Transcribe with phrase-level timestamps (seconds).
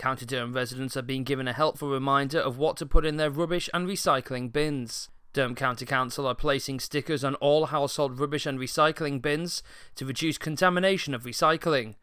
[0.00, 3.28] County Durham residents are being given a helpful reminder of what to put in their
[3.28, 5.10] rubbish and recycling bins.
[5.34, 9.62] Durham County Council are placing stickers on all household rubbish and recycling bins
[9.96, 11.96] to reduce contamination of recycling.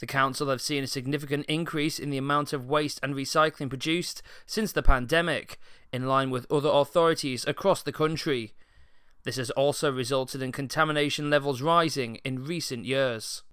[0.00, 4.20] The council have seen a significant increase in the amount of waste and recycling produced
[4.44, 5.60] since the pandemic,
[5.92, 8.54] in line with other authorities across the country.
[9.22, 13.44] This has also resulted in contamination levels rising in recent years.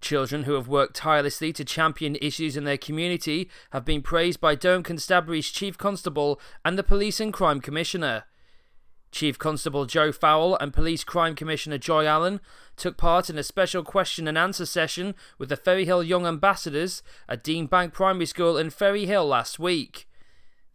[0.00, 4.54] Children who have worked tirelessly to champion issues in their community have been praised by
[4.54, 8.24] Durham Constabulary's Chief Constable and the Police and Crime Commissioner.
[9.12, 12.40] Chief Constable Jo Farrell and Police Crime Commissioner Joy Allen
[12.76, 17.42] took part in a special question and answer session with the Ferryhill Young Ambassadors at
[17.42, 20.08] Dean Bank Primary School in Ferryhill last week.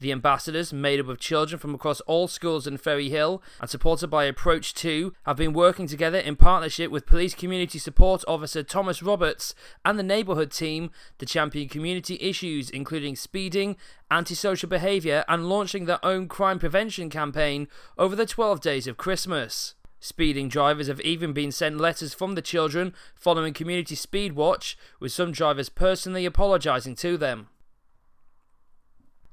[0.06, 4.26] The ambassadors, made up of children from across all schools in Ferryhill and supported by
[4.26, 9.56] Approach 2, have been working together in partnership with Police Community Support Officer Thomas Roberts
[9.84, 13.78] and the neighbourhood team to champion community issues including speeding,
[14.12, 19.74] antisocial behaviour, and launching their own crime prevention campaign over the 12 days of Christmas.
[20.00, 25.12] Speeding drivers have even been sent letters from the children following Community Speed Watch, with
[25.12, 27.48] some drivers personally apologising to them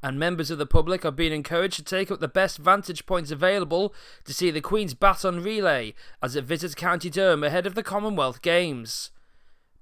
[0.02, 3.30] and members of the public are being encouraged to take up the best vantage points
[3.30, 7.82] available to see the Queen's Baton Relay as it visits County Durham ahead of the
[7.82, 9.10] Commonwealth Games.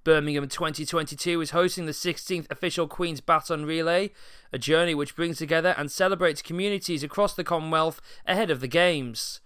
[0.03, 4.11] Birmingham 2022 is hosting the 16th official Queen's Baton Relay,
[4.53, 9.41] a journey which brings together and celebrates communities across the Commonwealth ahead of the Games.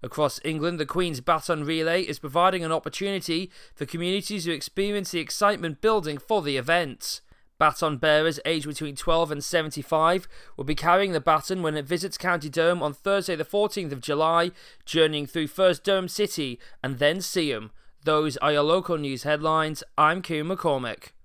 [0.00, 5.18] Across England, the Queen's Baton Relay is providing an opportunity for communities to experience the
[5.18, 7.20] excitement building for the event.
[7.58, 12.16] Baton bearers aged between 12 and 75 will be carrying the baton when it visits
[12.16, 14.52] County Durham on Thursday, the 14th of July,
[14.84, 17.70] journeying through first Durham City and then Seaham.
[18.04, 19.82] Those are your local news headlines.
[19.96, 21.08] I'm Kieran McCormick.